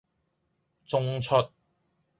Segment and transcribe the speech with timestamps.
[0.87, 1.51] 中出